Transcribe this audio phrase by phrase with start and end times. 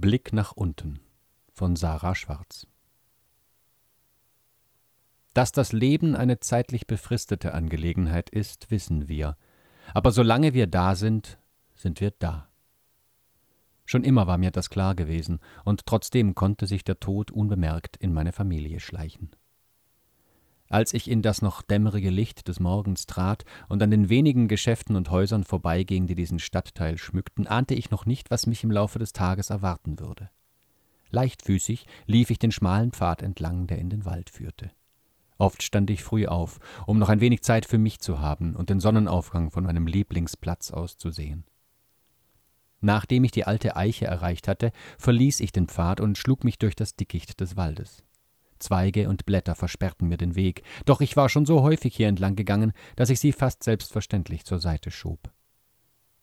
[0.00, 0.98] Blick nach unten
[1.52, 2.66] von Sarah Schwarz
[5.34, 9.36] Dass das Leben eine zeitlich befristete Angelegenheit ist, wissen wir.
[9.92, 11.38] Aber solange wir da sind,
[11.74, 12.48] sind wir da.
[13.84, 18.14] Schon immer war mir das klar gewesen, und trotzdem konnte sich der Tod unbemerkt in
[18.14, 19.30] meine Familie schleichen.
[20.70, 24.94] Als ich in das noch dämmerige Licht des Morgens trat und an den wenigen Geschäften
[24.94, 29.00] und Häusern vorbeiging, die diesen Stadtteil schmückten, ahnte ich noch nicht, was mich im Laufe
[29.00, 30.30] des Tages erwarten würde.
[31.10, 34.70] Leichtfüßig lief ich den schmalen Pfad entlang, der in den Wald führte.
[35.38, 38.70] Oft stand ich früh auf, um noch ein wenig Zeit für mich zu haben und
[38.70, 41.46] den Sonnenaufgang von meinem Lieblingsplatz aus zu sehen.
[42.80, 46.76] Nachdem ich die alte Eiche erreicht hatte, verließ ich den Pfad und schlug mich durch
[46.76, 48.04] das Dickicht des Waldes.
[48.60, 52.36] Zweige und Blätter versperrten mir den Weg, doch ich war schon so häufig hier entlang
[52.36, 55.30] gegangen, dass ich sie fast selbstverständlich zur Seite schob.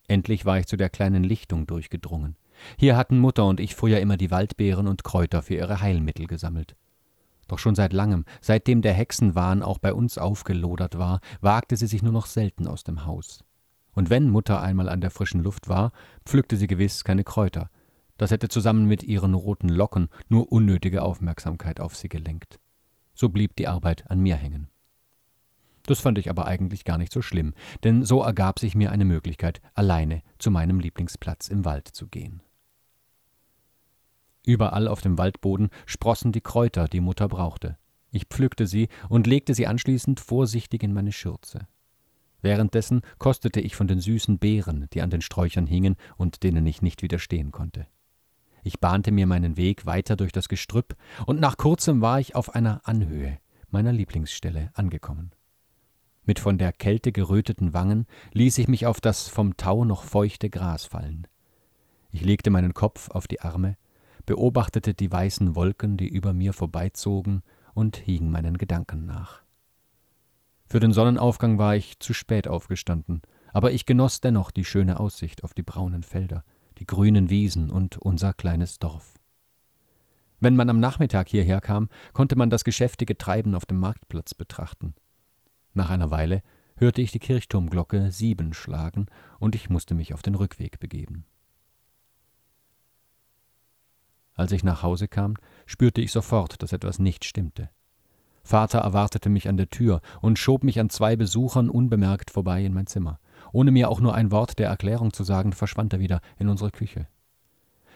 [0.08, 2.38] Endlich war ich zu der kleinen Lichtung durchgedrungen.
[2.77, 6.76] Hier hatten Mutter und ich früher immer die Waldbeeren und Kräuter für ihre Heilmittel gesammelt.
[7.48, 12.04] Doch schon seit langem, seitdem der Hexenwahn auch bei uns aufgelodert war, wagte sie sich
[12.04, 13.43] nur noch selten aus dem Haus.
[13.93, 15.91] Und wenn Mutter einmal an der frischen Luft war,
[16.26, 17.70] pflückte sie gewiss keine Kräuter,
[18.18, 22.59] das hätte zusammen mit ihren roten Locken nur unnötige Aufmerksamkeit auf sie gelenkt.
[23.13, 24.70] So blieb die Arbeit an mir hängen.
[25.87, 29.05] Das fand ich aber eigentlich gar nicht so schlimm, denn so ergab sich mir eine
[29.05, 32.41] Möglichkeit, alleine zu meinem Lieblingsplatz im Wald zu gehen.
[34.46, 37.77] Überall auf dem Waldboden sprossen die Kräuter, die Mutter brauchte.
[38.12, 41.68] Ich pflückte sie und legte sie anschließend vorsichtig in meine Schürze.
[42.41, 46.81] Währenddessen kostete ich von den süßen Beeren, die an den Sträuchern hingen und denen ich
[46.81, 47.87] nicht widerstehen konnte.
[48.68, 52.54] Ich bahnte mir meinen Weg weiter durch das Gestrüpp, und nach kurzem war ich auf
[52.54, 55.32] einer Anhöhe, meiner Lieblingsstelle, angekommen.
[56.26, 60.49] Mit von der Kälte geröteten Wangen ließ ich mich auf das vom Tau noch feuchte
[60.49, 61.27] Gras fallen.
[62.12, 63.77] Ich legte meinen Kopf auf die Arme,
[64.25, 67.44] beobachtete die weißen Wolken, die über mir vorbeizogen,
[67.74, 69.44] und hing meinen Gedanken nach.
[70.66, 73.22] Für den Sonnenaufgang war ich zu spät aufgestanden,
[73.53, 76.44] aber ich genoss dennoch die schöne Aussicht auf die braunen Felder,
[76.78, 79.14] die grünen Wiesen und unser kleines Dorf.
[80.40, 84.94] Wenn man am Nachmittag hierher kam, konnte man das geschäftige Treiben auf dem Marktplatz betrachten.
[85.74, 86.44] Nach einer Weile
[86.76, 89.08] hörte ich die Kirchturmglocke sieben schlagen,
[89.40, 91.26] und ich musste mich auf den Rückweg begeben.
[94.36, 95.34] Als ich nach Hause kam,
[95.66, 97.72] spürte ich sofort, dass etwas nicht stimmte.
[98.44, 102.74] Vater erwartete mich an der Tür und schob mich an zwei Besuchern unbemerkt vorbei in
[102.74, 103.20] mein Zimmer.
[103.52, 106.72] Ohne mir auch nur ein Wort der Erklärung zu sagen, verschwand er wieder in unsere
[106.72, 107.08] Küche.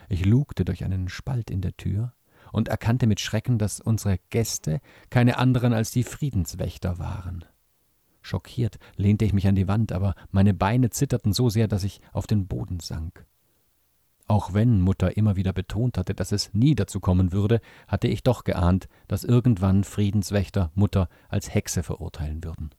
[0.09, 2.13] Ich lugte durch einen Spalt in der Tür
[2.51, 7.45] und erkannte mit Schrecken, dass unsere Gäste keine anderen als die Friedenswächter waren.
[8.21, 12.01] Schockiert lehnte ich mich an die Wand, aber meine Beine zitterten so sehr, dass ich
[12.11, 13.25] auf den Boden sank.
[14.27, 18.23] Auch wenn Mutter immer wieder betont hatte, dass es nie dazu kommen würde, hatte ich
[18.23, 22.69] doch geahnt, dass irgendwann Friedenswächter Mutter als Hexe verurteilen würden.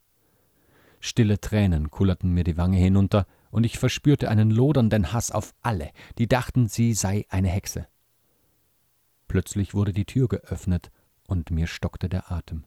[1.05, 5.91] Stille Tränen kullerten mir die Wange hinunter, und ich verspürte einen lodernden Hass auf alle,
[6.17, 7.89] die dachten, sie sei eine Hexe.
[9.27, 10.93] Plötzlich wurde die Tür geöffnet,
[11.27, 12.65] und mir stockte der Atem.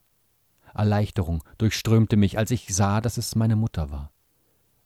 [0.73, 4.11] Erleichterung durchströmte mich, als ich sah, dass es meine Mutter war.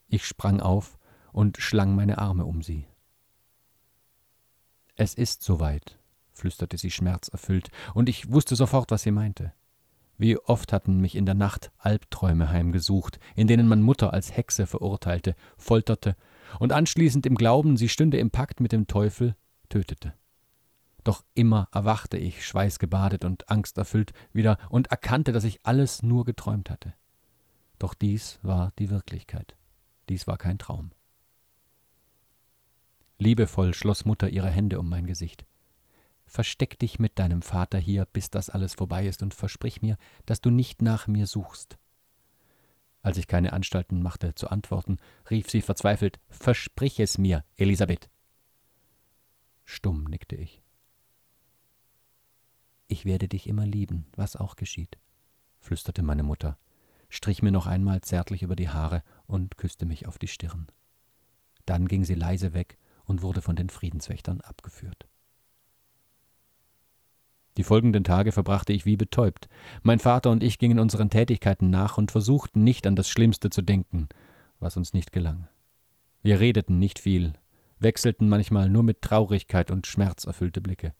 [0.07, 0.99] Ich sprang auf
[1.31, 2.85] und schlang meine Arme um sie.
[4.95, 5.97] Es ist soweit,
[6.33, 9.53] flüsterte sie schmerzerfüllt, und ich wusste sofort, was sie meinte.
[10.19, 14.67] Wie oft hatten mich in der Nacht Albträume heimgesucht, in denen man Mutter als Hexe
[14.67, 16.17] verurteilte, folterte
[16.59, 19.37] und anschließend im Glauben, sie stünde im Pakt mit dem Teufel,
[19.69, 20.13] tötete.
[21.05, 26.69] Doch immer erwachte ich, schweißgebadet und angsterfüllt, wieder und erkannte, dass ich alles nur geträumt
[26.69, 26.93] hatte.
[27.79, 29.55] Doch dies war die Wirklichkeit.
[30.09, 30.91] Dies war kein Traum.
[33.19, 35.45] Liebevoll schloss Mutter ihre Hände um mein Gesicht.
[36.29, 39.97] Versteck dich mit deinem Vater hier, bis das alles vorbei ist, und versprich mir,
[40.27, 41.79] dass du nicht nach mir suchst.
[43.01, 44.97] Als ich keine Anstalten machte zu antworten,
[45.31, 48.11] rief sie verzweifelt Versprich es mir, Elisabeth.
[49.65, 50.61] Stumm nickte ich.
[52.87, 54.99] Ich werde dich immer lieben, was auch geschieht,
[55.59, 56.59] flüsterte meine Mutter,
[57.09, 60.67] strich mir noch einmal zärtlich über die Haare und küsste mich auf die Stirn.
[61.65, 65.07] Dann ging sie leise weg und wurde von den Friedenswächtern abgeführt.
[67.59, 69.49] Die folgenden Tage verbrachte ich wie betäubt.
[69.83, 73.61] Mein Vater und ich gingen unseren Tätigkeiten nach und versuchten nicht an das Schlimmste zu
[73.61, 74.07] denken,
[74.61, 75.49] was uns nicht gelang.
[76.21, 77.33] Wir redeten nicht viel,
[77.77, 80.93] wechselten manchmal nur mit Traurigkeit und Schmerz erfüllte Blicke.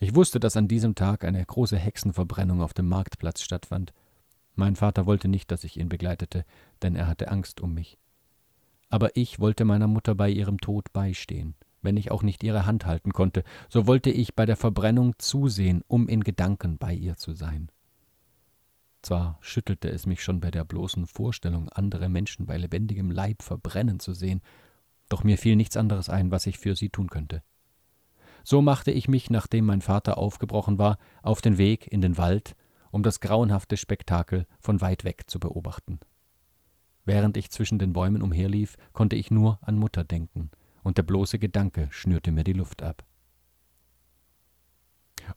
[0.00, 3.92] Ich wusste, dass an diesem Tag eine große Hexenverbrennung auf dem Marktplatz stattfand.
[4.56, 6.44] Mein Vater wollte nicht, dass ich ihn begleitete,
[6.82, 7.96] denn er hatte Angst um mich.
[8.88, 11.54] Aber ich wollte meiner Mutter bei ihrem Tod beistehen,
[11.86, 15.82] wenn ich auch nicht ihre Hand halten konnte, so wollte ich bei der Verbrennung zusehen,
[15.86, 17.70] um in Gedanken bei ihr zu sein.
[19.00, 24.00] Zwar schüttelte es mich schon bei der bloßen Vorstellung, andere Menschen bei lebendigem Leib verbrennen
[24.00, 24.42] zu sehen,
[25.08, 27.44] doch mir fiel nichts anderes ein, was ich für sie tun könnte.
[28.42, 32.56] So machte ich mich, nachdem mein Vater aufgebrochen war, auf den Weg in den Wald,
[32.90, 36.00] um das grauenhafte Spektakel von weit weg zu beobachten.
[37.04, 40.50] Während ich zwischen den Bäumen umherlief, konnte ich nur an Mutter denken,
[40.86, 43.04] und der bloße Gedanke schnürte mir die Luft ab.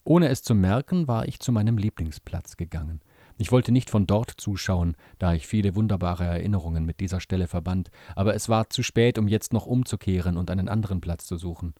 [0.03, 3.01] Ohne es zu merken, war ich zu meinem Lieblingsplatz gegangen.
[3.39, 7.89] Ich wollte nicht von dort zuschauen, da ich viele wunderbare Erinnerungen mit dieser Stelle verband,
[8.15, 11.73] aber es war zu spät, um jetzt noch umzukehren und einen anderen Platz zu suchen.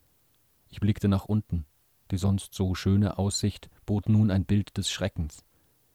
[0.68, 1.64] Ich blickte nach unten.
[2.10, 5.44] Die sonst so schöne Aussicht bot nun ein Bild des Schreckens.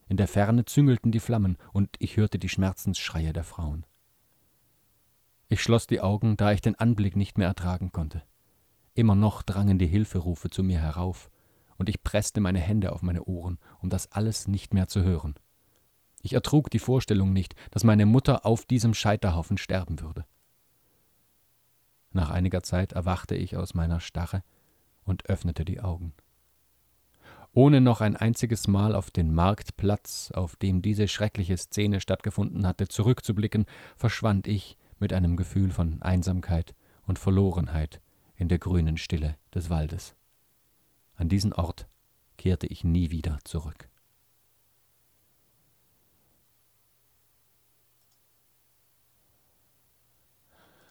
[0.07, 3.85] In der Ferne züngelten die Flammen, und ich hörte die Schmerzensschreie der Frauen.
[5.47, 8.23] Ich schloss die Augen, da ich den Anblick nicht mehr ertragen konnte.
[8.95, 11.29] Immer noch drangen die Hilferufe zu mir herauf,
[11.77, 15.35] und ich presste meine Hände auf meine Ohren, um das alles nicht mehr zu hören.
[16.21, 20.25] Ich ertrug die Vorstellung nicht, dass meine Mutter auf diesem Scheiterhaufen sterben würde.
[22.11, 24.41] Nach einiger Zeit erwachte ich aus meiner Starre
[25.03, 26.13] und öffnete die Augen.
[27.51, 32.87] Ohne noch ein einziges Mal auf den Marktplatz, auf dem diese schreckliche Szene stattgefunden hatte,
[32.87, 33.65] zurückzublicken,
[33.95, 36.75] verschwand ich mit einem Gefühl von Einsamkeit
[37.05, 38.01] und Verlorenheit
[38.35, 40.15] in der grünen Stille des Waldes.
[41.15, 41.87] An diesen Ort
[42.37, 43.89] kehrte ich nie wieder zurück.